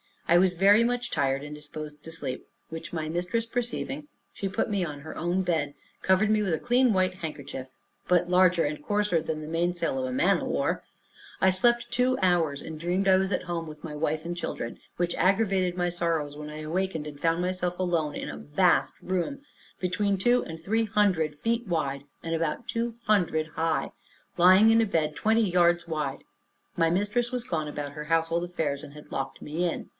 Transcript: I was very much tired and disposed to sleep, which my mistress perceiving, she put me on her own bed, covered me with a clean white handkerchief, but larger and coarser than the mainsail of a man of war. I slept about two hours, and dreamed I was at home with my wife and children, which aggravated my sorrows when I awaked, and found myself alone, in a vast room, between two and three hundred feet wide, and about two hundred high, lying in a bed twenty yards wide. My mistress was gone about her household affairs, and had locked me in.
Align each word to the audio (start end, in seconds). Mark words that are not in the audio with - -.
I 0.27 0.37
was 0.37 0.53
very 0.53 0.83
much 0.85 1.11
tired 1.11 1.43
and 1.43 1.53
disposed 1.53 2.03
to 2.03 2.11
sleep, 2.11 2.47
which 2.69 2.93
my 2.93 3.09
mistress 3.09 3.45
perceiving, 3.45 4.07
she 4.31 4.47
put 4.47 4.69
me 4.69 4.83
on 4.83 5.01
her 5.01 5.15
own 5.15 5.41
bed, 5.43 5.73
covered 6.01 6.29
me 6.31 6.41
with 6.41 6.53
a 6.53 6.59
clean 6.59 6.93
white 6.93 7.15
handkerchief, 7.15 7.67
but 8.07 8.29
larger 8.29 8.63
and 8.63 8.81
coarser 8.81 9.21
than 9.21 9.41
the 9.41 9.47
mainsail 9.47 9.99
of 9.99 10.05
a 10.05 10.11
man 10.13 10.37
of 10.39 10.47
war. 10.47 10.83
I 11.41 11.49
slept 11.49 11.83
about 11.83 11.91
two 11.91 12.17
hours, 12.21 12.61
and 12.61 12.79
dreamed 12.79 13.09
I 13.09 13.17
was 13.17 13.33
at 13.33 13.43
home 13.43 13.67
with 13.67 13.83
my 13.83 13.93
wife 13.93 14.23
and 14.23 14.35
children, 14.35 14.79
which 14.95 15.13
aggravated 15.15 15.75
my 15.75 15.89
sorrows 15.89 16.37
when 16.37 16.49
I 16.49 16.61
awaked, 16.61 16.95
and 16.95 17.19
found 17.19 17.41
myself 17.41 17.77
alone, 17.77 18.15
in 18.15 18.29
a 18.29 18.37
vast 18.37 18.95
room, 19.01 19.41
between 19.81 20.17
two 20.17 20.43
and 20.45 20.59
three 20.59 20.85
hundred 20.85 21.39
feet 21.41 21.67
wide, 21.67 22.05
and 22.23 22.33
about 22.33 22.69
two 22.69 22.95
hundred 23.03 23.47
high, 23.49 23.91
lying 24.37 24.71
in 24.71 24.79
a 24.81 24.85
bed 24.85 25.13
twenty 25.13 25.47
yards 25.47 25.89
wide. 25.89 26.23
My 26.77 26.89
mistress 26.89 27.33
was 27.33 27.43
gone 27.43 27.67
about 27.67 27.91
her 27.91 28.05
household 28.05 28.45
affairs, 28.45 28.81
and 28.81 28.93
had 28.93 29.11
locked 29.11 29.41
me 29.41 29.69
in. 29.69 29.89